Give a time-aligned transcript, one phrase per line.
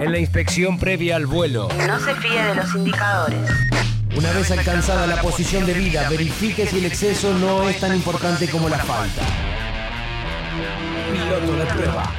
[0.00, 1.68] en la inspección previa al vuelo.
[1.86, 3.50] No se fíe de los indicadores.
[4.16, 8.48] Una vez alcanzada la posición de vida, verifique si el exceso no es tan importante
[8.48, 9.22] como la falta.
[11.12, 12.10] Piloto de prueba.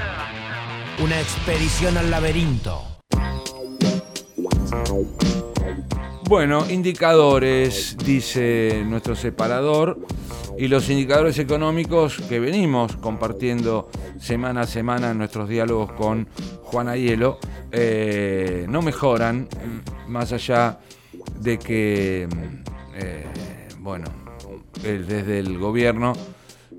[1.03, 2.83] Una expedición al laberinto.
[6.23, 9.99] Bueno, indicadores, dice nuestro separador,
[10.61, 13.89] y los indicadores económicos que venimos compartiendo
[14.19, 16.27] semana a semana en nuestros diálogos con
[16.61, 17.39] Juana Hielo,
[17.71, 19.47] eh, no mejoran,
[20.07, 20.77] más allá
[21.39, 22.27] de que,
[22.93, 23.25] eh,
[23.79, 24.05] bueno,
[24.83, 26.13] desde el gobierno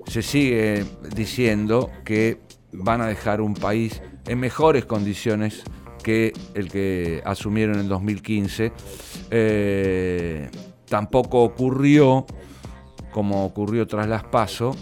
[0.07, 2.39] se sigue diciendo que
[2.71, 5.61] van a dejar un país en mejores condiciones
[6.01, 8.71] que el que asumieron en 2015.
[9.29, 10.49] Eh,
[10.87, 12.25] tampoco ocurrió,
[13.13, 14.75] como ocurrió tras las PASO,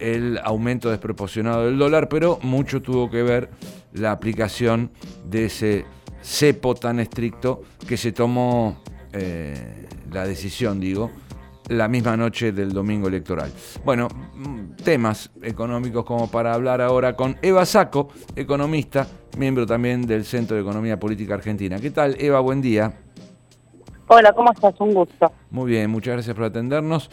[0.00, 3.50] el aumento desproporcionado del dólar, pero mucho tuvo que ver
[3.92, 4.90] la aplicación
[5.24, 5.84] de ese
[6.20, 8.78] cepo tan estricto que se tomó
[9.12, 11.10] eh, la decisión, digo,
[11.68, 13.52] la misma noche del domingo electoral.
[13.84, 19.06] Bueno, mm, temas económicos como para hablar ahora con Eva Saco, economista,
[19.38, 21.78] miembro también del Centro de Economía Política Argentina.
[21.78, 22.40] ¿Qué tal, Eva?
[22.40, 22.92] Buen día.
[24.08, 24.74] Hola, ¿cómo estás?
[24.80, 25.32] Un gusto.
[25.50, 27.10] Muy bien, muchas gracias por atendernos.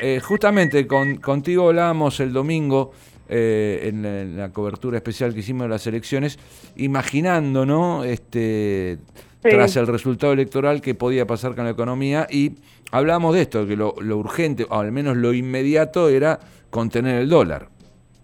[0.00, 2.92] Eh, justamente con, contigo hablábamos el domingo
[3.28, 6.38] eh, en, la, cobertura especial que hicimos de las elecciones,
[6.76, 8.04] imaginando, ¿no?
[8.04, 8.98] Este,
[9.40, 12.52] tras el resultado electoral que podía pasar con la economía y
[12.90, 16.38] hablábamos de esto, que lo, urgente, o al menos lo inmediato, era
[16.70, 17.68] contener el dólar.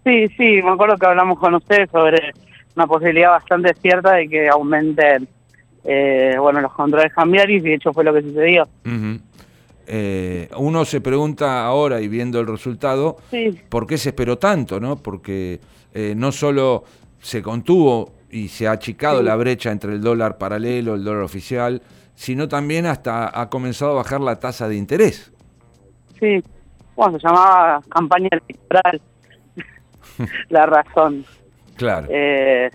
[0.05, 2.33] Sí, sí, me acuerdo que hablamos con ustedes sobre
[2.77, 5.29] una posibilidad bastante cierta de que aumenten
[5.85, 8.69] eh, bueno, los controles cambiarios y de hecho fue lo que sucedió.
[9.93, 13.17] Eh, uno se pregunta ahora y viendo el resultado,
[13.69, 14.79] ¿por qué se esperó tanto?
[14.79, 15.59] no Porque
[15.93, 16.85] eh, no solo
[17.19, 21.83] se contuvo y se ha achicado la brecha entre el dólar paralelo, el dólar oficial,
[22.15, 25.33] sino también hasta ha comenzado a bajar la tasa de interés.
[26.21, 26.41] Sí,
[26.95, 29.01] bueno, se llamaba campaña electoral,
[30.51, 31.25] la razón.
[31.75, 32.07] Claro.
[32.11, 32.71] Eh,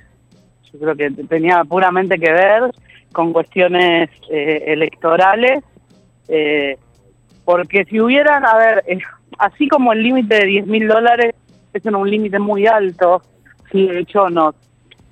[0.73, 2.71] yo creo que tenía puramente que ver
[3.13, 5.63] con cuestiones eh, electorales,
[6.27, 6.77] eh,
[7.45, 8.83] porque si hubieran, a ver,
[9.37, 11.35] así como el límite de 10 mil dólares
[11.73, 13.21] es un límite muy alto,
[13.71, 14.55] sí, de hecho nos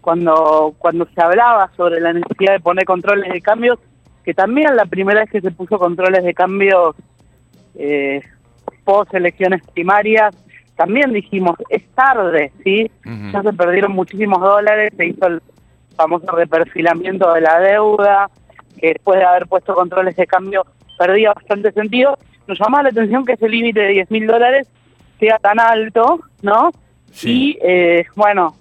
[0.02, 3.80] cuando, cuando se hablaba sobre la necesidad de poner controles de cambios,
[4.26, 6.96] que también la primera vez que se puso controles de cambios
[7.76, 8.22] eh,
[8.84, 10.36] post elecciones primarias,
[10.76, 12.92] también dijimos, es tarde, ¿sí?
[13.32, 15.42] Ya se perdieron muchísimos dólares, se hizo el
[15.96, 18.30] famoso reperfilamiento de la deuda,
[18.80, 20.66] que después de haber puesto controles de cambio
[20.98, 22.18] perdía bastante sentido.
[22.48, 24.68] Nos llamaba la atención que ese límite de 10 mil dólares
[25.20, 26.72] sea tan alto, ¿no?
[27.22, 28.56] Y eh, bueno,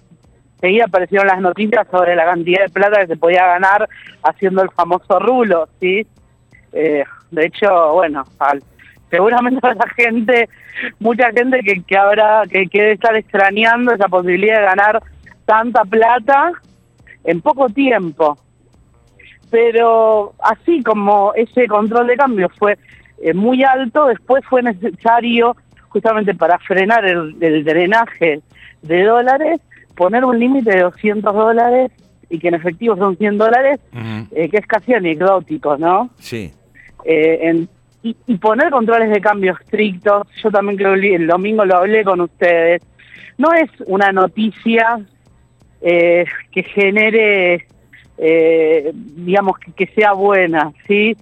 [0.61, 3.89] seguía aparecieron las noticias sobre la cantidad de plata que se podía ganar
[4.23, 6.05] haciendo el famoso rulo, ¿sí?
[6.71, 8.23] Eh, de hecho, bueno,
[9.09, 10.49] seguramente a la gente,
[10.99, 15.03] mucha gente que, que habrá, que, que debe estar extrañando esa posibilidad de ganar
[15.45, 16.51] tanta plata
[17.23, 18.37] en poco tiempo.
[19.53, 22.75] Pero así como ese control de cambio fue
[23.21, 25.55] eh, muy alto, después fue necesario,
[25.89, 28.41] justamente para frenar el, el drenaje
[28.81, 29.61] de dólares,
[29.95, 31.91] poner un límite de 200 dólares
[32.31, 33.79] y que en efectivo son 100 dólares,
[34.31, 36.09] eh, que es casi anecdótico, ¿no?
[36.17, 36.51] Sí.
[37.05, 37.67] Eh,
[38.01, 42.21] y, poner controles de cambio estrictos, yo también creo que el domingo lo hablé con
[42.21, 42.81] ustedes,
[43.37, 44.99] no es una noticia
[45.79, 47.67] eh, que genere,
[48.17, 51.15] digamos, que, sea buena, ¿sí?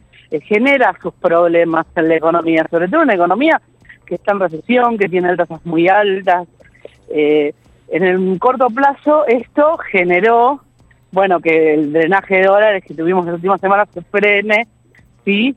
[0.43, 3.61] genera sus problemas en la economía, sobre todo una economía
[4.05, 6.47] que está en recesión, que tiene tasas muy altas,
[7.09, 7.53] eh,
[7.89, 10.61] en el corto plazo esto generó,
[11.11, 14.67] bueno, que el drenaje de dólares que tuvimos en las últimas semanas se frene,
[15.25, 15.55] ¿sí?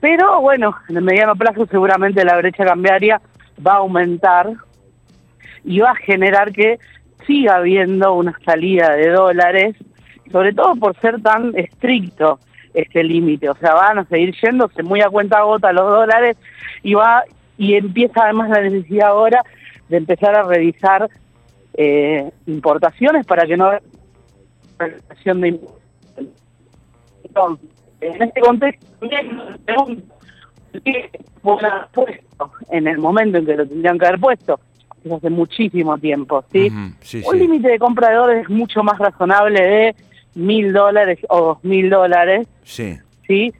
[0.00, 3.20] Pero bueno, en el mediano plazo seguramente la brecha cambiaria
[3.66, 4.52] va a aumentar
[5.64, 6.78] y va a generar que
[7.26, 9.74] siga habiendo una salida de dólares,
[10.30, 12.38] sobre todo por ser tan estricto
[12.72, 16.36] este límite, o sea, van a seguir yéndose muy a cuenta gota los dólares
[16.82, 17.22] y va
[17.56, 19.42] y empieza además la necesidad ahora
[19.88, 21.08] de empezar a revisar
[21.74, 23.80] eh, importaciones para que no haya
[25.34, 25.60] de
[27.24, 27.70] Entonces,
[28.00, 30.04] en este contexto también
[30.84, 31.10] ¿qué
[31.92, 34.60] puesto en el momento en que lo tendrían que haber puesto?
[35.04, 36.72] Es hace muchísimo tiempo, ¿sí?
[37.26, 39.94] Un límite de compra de dólares es mucho más razonable de
[40.34, 42.46] mil dólares o dos mil dólares.
[42.64, 42.98] Sí.
[43.26, 43.52] ¿Sí?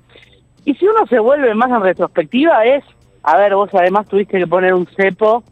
[0.64, 2.84] Y si uno se vuelve más en retrospectiva es,
[3.22, 5.44] a ver, vos además tuviste que poner un cepo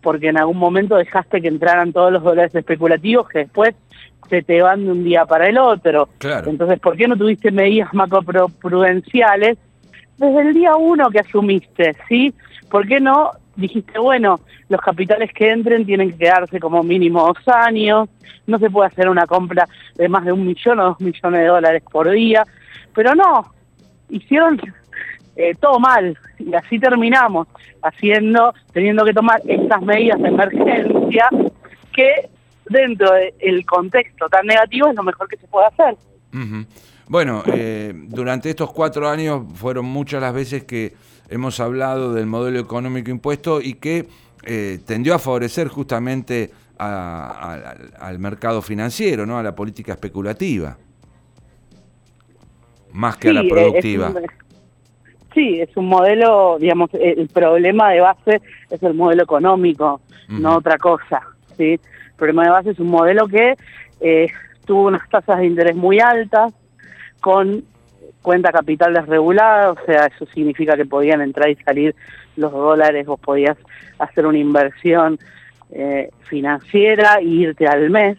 [0.00, 3.74] porque en algún momento dejaste que entraran todos los dólares especulativos que después
[4.28, 6.08] se te van de un día para el otro.
[6.18, 6.50] Claro.
[6.50, 9.58] Entonces, ¿por qué no tuviste medidas macroprudenciales
[10.18, 11.96] desde el día uno que asumiste?
[12.08, 12.34] ¿sí?
[12.70, 17.48] ¿Por qué no dijiste, bueno, los capitales que entren tienen que quedarse como mínimo dos
[17.48, 18.08] años,
[18.46, 21.46] no se puede hacer una compra de más de un millón o dos millones de
[21.46, 22.44] dólares por día,
[22.94, 23.52] pero no,
[24.10, 24.60] hicieron
[25.36, 27.48] eh, todo mal y así terminamos
[27.82, 31.28] haciendo, teniendo que tomar estas medidas de emergencia
[31.92, 32.28] que
[32.68, 35.96] dentro del contexto tan negativo es lo mejor que se puede hacer.
[37.06, 40.94] Bueno, eh, durante estos cuatro años fueron muchas las veces que
[41.34, 44.06] hemos hablado del modelo económico impuesto y que
[44.44, 47.54] eh, tendió a favorecer justamente a-
[47.98, 49.38] a- al- mercado financiero, ¿no?
[49.38, 50.76] a la política especulativa,
[52.92, 54.08] más que a la productiva.
[54.08, 54.26] Es un,
[55.34, 58.40] sí, es un modelo, digamos, el problema de base
[58.70, 61.20] es el modelo económico, no otra cosa.
[61.56, 61.72] ¿sí?
[61.72, 61.80] El
[62.16, 63.54] problema de base es un modelo que
[64.00, 64.28] eh,
[64.66, 66.52] tuvo unas tasas de interés muy altas,
[67.20, 67.64] con
[68.24, 71.94] cuenta capital desregulada, o sea, eso significa que podían entrar y salir
[72.36, 73.58] los dólares, vos podías
[73.98, 75.18] hacer una inversión
[75.70, 78.16] eh, financiera e irte al mes,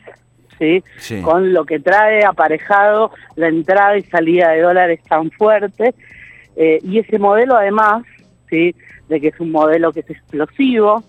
[0.59, 0.83] ¿sí?
[0.97, 1.21] Sí.
[1.21, 5.95] con lo que trae aparejado la entrada y salida de dólares tan fuerte.
[6.55, 8.03] Eh, y ese modelo además,
[8.49, 8.75] ¿sí?
[9.09, 11.03] de que es un modelo que es explosivo,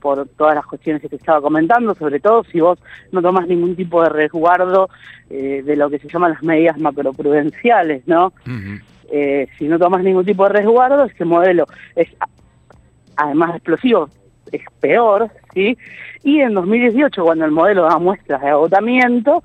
[0.00, 2.78] por todas las cuestiones que te estaba comentando, sobre todo si vos
[3.12, 4.88] no tomas ningún tipo de resguardo
[5.30, 8.32] eh, de lo que se llaman las medidas macroprudenciales, ¿no?
[9.10, 11.66] Eh, si no tomas ningún tipo de resguardo, este modelo
[11.96, 12.08] es,
[13.16, 14.08] además de explosivo,
[14.52, 15.76] es peor, ¿sí?
[16.22, 19.42] Y en 2018, cuando el modelo da muestras de agotamiento,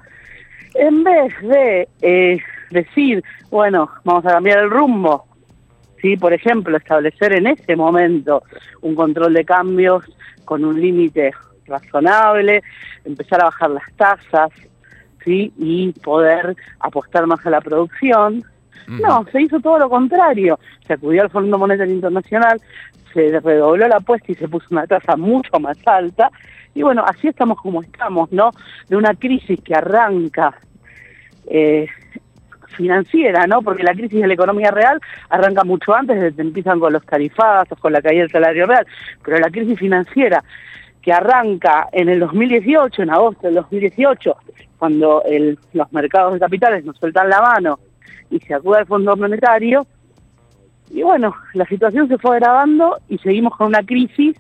[0.76, 2.40] en vez de eh,
[2.72, 5.26] decir, bueno, vamos a cambiar el rumbo,
[6.04, 6.18] ¿sí?
[6.18, 8.44] Por ejemplo, establecer en ese momento
[8.82, 10.04] un control de cambios
[10.46, 11.32] con un límite
[11.66, 12.62] razonable,
[13.06, 14.52] empezar a bajar las tasas,
[15.24, 15.54] ¿sí?
[15.58, 18.44] Y poder apostar más a la producción,
[18.86, 20.60] no, se hizo todo lo contrario.
[20.86, 22.60] Se acudió al Fondo Monetario Internacional,
[23.14, 26.30] se redobló la apuesta y se puso una tasa mucho más alta.
[26.76, 28.52] Y bueno, así estamos como estamos, ¿no?
[28.90, 30.54] De una crisis que arranca
[31.48, 31.88] eh,
[32.70, 33.62] financiera, ¿no?
[33.62, 35.00] Porque la crisis de la economía real
[35.30, 38.86] arranca mucho antes, desde empiezan con los tarifazos, con la caída del salario real.
[39.24, 40.44] Pero la crisis financiera
[41.02, 44.36] que arranca en el 2018, en agosto del 2018,
[44.78, 45.22] cuando
[45.74, 47.80] los mercados de capitales nos sueltan la mano
[48.30, 49.86] y se acude al Fondo Monetario.
[50.90, 54.36] Y bueno, la situación se fue agravando y seguimos con una crisis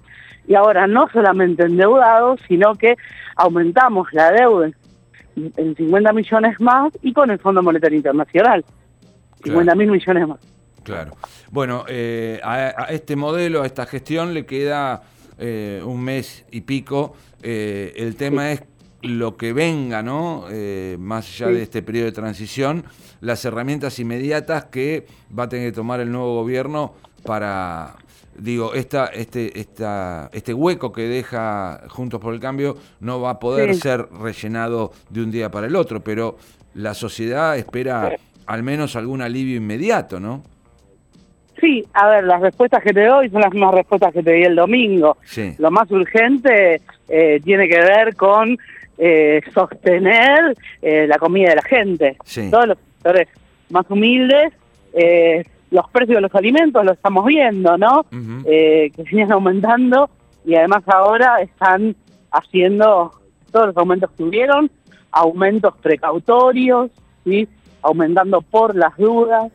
[0.47, 2.95] y ahora no solamente endeudados, sino que
[3.35, 4.69] aumentamos la deuda
[5.35, 8.63] 50 millones más y con el Fondo Monetario Internacional,
[9.44, 10.39] 50 mil millones más.
[10.83, 11.15] Claro.
[11.51, 15.03] Bueno, eh, a, a este modelo, a esta gestión le queda
[15.38, 17.15] eh, un mes y pico.
[17.41, 18.63] Eh, el tema es
[19.01, 20.45] lo que venga, ¿no?
[20.50, 21.53] Eh, más allá Sí.
[21.53, 22.85] de este periodo de transición,
[23.21, 25.06] las herramientas inmediatas que
[25.38, 26.94] va a tener que tomar el nuevo gobierno
[27.24, 27.95] para,
[28.38, 33.39] digo, esta, este, esta, este hueco que deja Juntos por el Cambio no va a
[33.39, 33.81] poder Sí.
[33.81, 36.38] ser rellenado de un día para el otro, pero
[36.75, 38.12] la sociedad espera
[38.45, 40.44] al menos algún alivio inmediato, ¿no?
[41.59, 44.44] Sí, a ver, las respuestas que te doy son las mismas respuestas que te di
[44.44, 45.18] el domingo.
[45.24, 45.53] Sí.
[45.59, 48.57] Lo más urgente eh, tiene que ver con
[48.97, 52.18] eh, sostener eh, la comida de la gente.
[52.25, 52.50] Sí.
[52.51, 53.30] Todos los sectores
[53.69, 54.52] más humildes,
[54.94, 58.06] eh, los precios de los alimentos lo estamos viendo, ¿no?
[58.45, 60.07] Eh, que siguen aumentando
[60.45, 61.95] y además ahora están
[62.31, 63.11] haciendo
[63.51, 64.69] todos los aumentos que hubieron,
[65.11, 66.92] aumentos precautorios,
[67.23, 67.47] ¿sí?
[67.81, 69.51] aumentando por las dudas.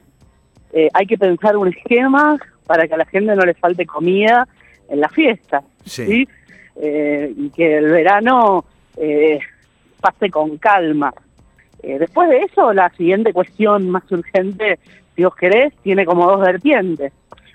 [0.72, 4.46] Eh, hay que pensar un esquema para que a la gente no le falte comida
[4.88, 6.04] en las fiestas, Sí.
[6.06, 6.28] ¿sí?
[6.80, 8.64] Eh, y que el verano
[8.96, 9.38] eh,
[10.00, 11.14] pase con calma.
[11.80, 14.80] Después de eso, la siguiente cuestión más urgente,
[15.18, 17.12] si vos querés, tiene como dos vertientes.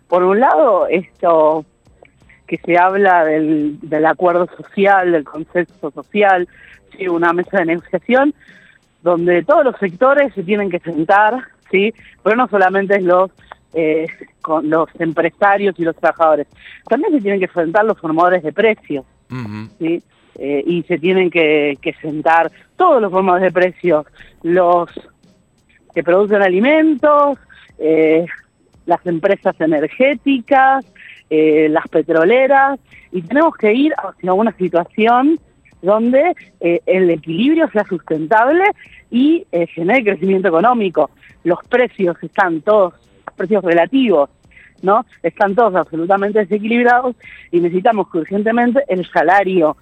[0.10, 1.63] Por un lado, esto
[2.46, 6.50] que se habla del, del acuerdo social, del consenso social,
[6.91, 7.08] ¿sí?
[7.08, 8.34] una mesa de negociación
[9.01, 11.39] donde todos los sectores se tienen que sentar,
[11.72, 13.32] sí, pero no solamente los
[13.74, 14.08] eh,
[14.41, 16.48] con los empresarios y los trabajadores,
[16.89, 19.05] también se tienen que sentar los formadores de precios.
[19.79, 20.03] ¿sí?
[20.36, 24.05] Eh, y se tienen que, que sentar todos los formadores de precios,
[24.41, 24.89] los
[25.93, 27.38] que producen alimentos,
[27.86, 28.25] eh,
[28.86, 30.86] las empresas energéticas,
[31.30, 32.80] eh, las petroleras,
[33.12, 35.38] y tenemos que ir hacia una situación
[35.82, 38.63] donde eh, el equilibrio sea sustentable
[39.12, 41.12] y genere crecimiento económico.
[41.44, 42.94] Los precios están todos,
[43.36, 44.30] precios relativos,
[44.82, 45.06] ¿no?
[45.22, 47.18] Están todos absolutamente desequilibrados
[47.52, 49.75] y necesitamos que urgentemente el salario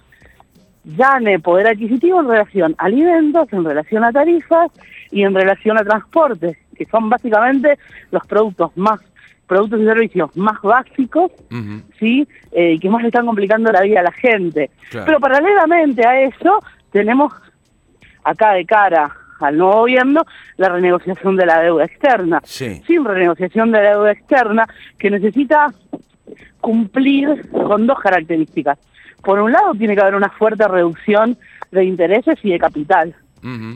[0.84, 4.72] gane poder adquisitivo en relación a alimentos, en relación a tarifas
[5.12, 7.78] y en relación a transporte, que son básicamente
[8.10, 9.00] los productos más
[9.46, 11.30] productos y servicios más básicos,
[11.98, 12.26] ¿sí?
[12.52, 14.70] Eh, y que más le están complicando la vida a la gente.
[14.90, 16.58] Pero paralelamente a eso,
[16.90, 17.32] tenemos
[18.24, 20.22] acá de cara al nuevo gobierno
[20.56, 22.40] la renegociación de la deuda externa.
[22.86, 24.66] Sin renegociación de la deuda externa,
[24.98, 25.72] que necesita
[26.60, 28.78] cumplir con dos características.
[29.22, 31.36] Por un lado, tiene que haber una fuerte reducción
[31.70, 33.14] de intereses y de capital.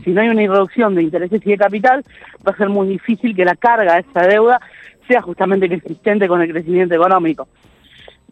[0.04, 2.04] Si no hay una reducción de intereses y de capital,
[2.46, 4.61] va a ser muy difícil que la carga de esa deuda
[5.08, 7.49] sea justamente consistente con el crecimiento económico.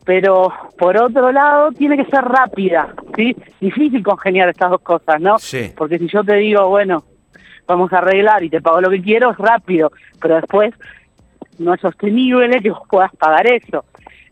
[0.05, 3.35] Pero por otro lado, tiene que ser rápida, ¿sí?
[3.61, 5.39] Difícil congeniar estas dos cosas, ¿no?
[5.39, 5.73] Sí.
[5.77, 7.05] Porque si yo te digo, bueno,
[7.67, 10.75] vamos a arreglar y te pago lo que quiero, es rápido, pero después
[11.59, 13.85] no es sostenible que vos puedas pagar eso.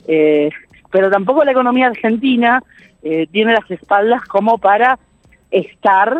[0.06, 0.50] Eh,
[0.90, 2.62] pero tampoco la economía argentina
[3.02, 4.99] eh, tiene las espaldas como para
[5.50, 6.18] estar,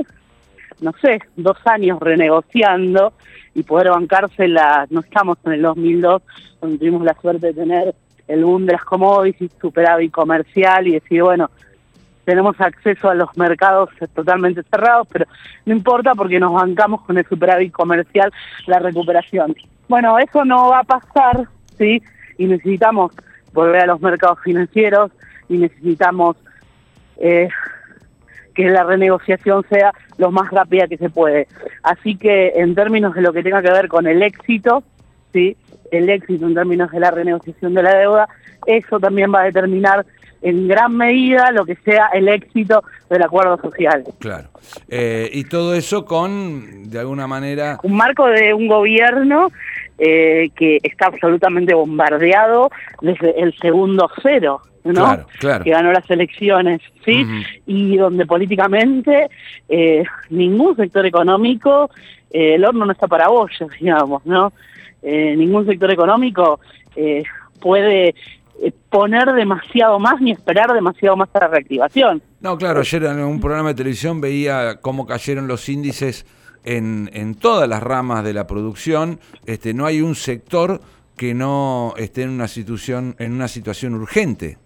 [0.81, 3.13] no sé, dos años renegociando
[3.55, 4.87] y poder bancársela.
[4.91, 6.23] No estamos en el 2002,
[6.61, 7.95] donde tuvimos la suerte de tener
[8.29, 11.51] el boom de las commodities, superávit comercial y decir, bueno,
[12.25, 15.27] tenemos acceso a los mercados totalmente cerrados, pero
[15.67, 18.33] no importa porque nos bancamos con el superávit comercial
[18.67, 19.55] la recuperación.
[19.89, 22.03] Bueno, eso no va a pasar, ¿sí?
[22.39, 23.13] Y necesitamos
[23.53, 25.11] volver a los mercados financieros
[25.49, 26.37] y necesitamos
[27.19, 27.49] eh,
[28.55, 31.49] que la renegociación sea lo más rápida que se puede.
[31.83, 34.83] Así que en términos de lo que tenga que ver con el éxito,
[35.33, 35.57] ¿sí?
[35.91, 38.29] el éxito en términos de la renegociación de la deuda,
[38.67, 40.07] eso también va a determinar
[40.43, 44.03] en gran medida lo que sea el éxito del acuerdo social.
[44.19, 44.49] Claro.
[44.89, 47.79] Eh, y todo eso con, de alguna manera...
[47.83, 49.53] Un marco de un gobierno
[49.99, 52.71] eh, que está absolutamente bombardeado
[53.01, 54.61] desde el segundo cero.
[54.85, 55.27] ¿no?
[55.39, 57.25] Claro, que ganó las elecciones, ¿sí?
[57.67, 59.29] Y donde políticamente
[59.69, 61.89] eh, ningún sector económico,
[62.31, 64.53] el horno no está para bollos, digamos, ¿no?
[65.05, 66.61] ningún sector económico
[67.61, 68.15] puede
[68.63, 72.23] eh, poner demasiado más ni esperar demasiado más para la reactivación.
[72.41, 76.25] No, claro, ayer en un programa de televisión veía cómo cayeron los índices
[76.65, 79.21] en, en todas las ramas de la producción.
[79.47, 80.81] Este, no hay un sector
[81.17, 84.59] que no esté en una situación, en una situación urgente.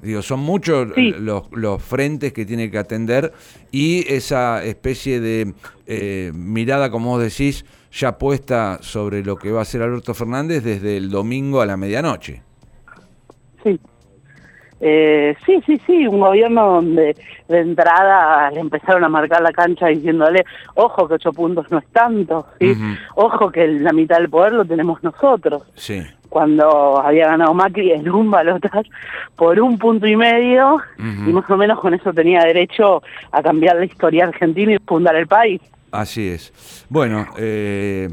[0.00, 3.32] Digo, son muchos los, los, frentes que tiene que atender
[3.70, 5.54] y esa especie de
[5.86, 10.64] eh, mirada, como vos decís, ya puesta sobre lo que va a hacer Alberto Fernández
[10.64, 12.42] desde el domingo a la medianoche.
[13.62, 13.78] Sí.
[14.84, 17.14] Eh, sí, sí, sí, un gobierno donde
[17.48, 21.86] de entrada le empezaron a marcar la cancha diciéndole, ojo que ocho puntos no es
[21.92, 22.74] tanto, ¿sí?
[23.14, 25.62] ojo que la mitad del poder lo tenemos nosotros.
[25.76, 26.02] Sí.
[26.28, 28.82] Cuando había ganado Macri en un balotaje
[29.36, 33.76] por un punto y medio, y más o menos con eso tenía derecho a cambiar
[33.76, 35.60] la historia argentina y fundar el país.
[35.92, 36.86] Así es.
[36.88, 38.08] Bueno, eh,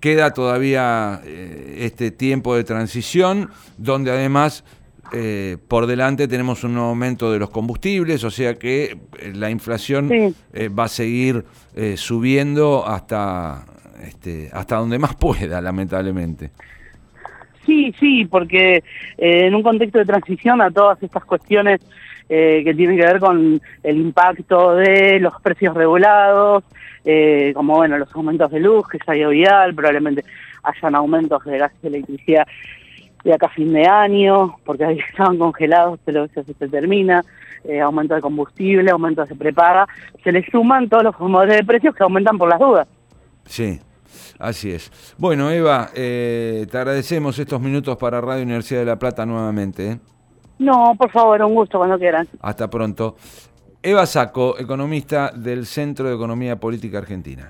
[0.00, 3.48] queda todavía eh, este tiempo de transición,
[3.78, 4.64] donde además
[5.12, 10.08] eh, por delante tenemos un aumento de los combustibles, o sea que eh, la inflación
[10.12, 11.44] eh, va a seguir
[11.96, 13.64] subiendo hasta,
[14.04, 16.50] este, hasta donde más pueda, lamentablemente.
[17.64, 18.82] Sí, sí, porque
[19.16, 21.80] en un contexto de transición a todas estas cuestiones
[22.28, 26.64] que tienen que ver con el impacto de los precios regulados,
[27.54, 30.24] como bueno los aumentos de luz, que algo vial, probablemente
[30.62, 32.46] hayan aumentos de gas y electricidad
[33.24, 37.24] de acá a fin de año, porque ahí estaban congelados, pero eso se termina,
[37.64, 39.86] eh, aumento de combustible, aumento de prepaga,
[40.22, 42.88] se le suman todos los formadores de precios que aumentan por las dudas.
[43.44, 43.80] Sí,
[44.38, 45.14] así es.
[45.18, 49.92] Bueno, Eva, eh, te agradecemos estos minutos para Radio Universidad de La Plata nuevamente.
[49.92, 50.00] ¿eh?
[50.58, 52.28] No, por favor, un gusto cuando quieran.
[52.40, 53.16] Hasta pronto.
[53.82, 57.48] Eva Saco, economista del Centro de Economía Política Argentina.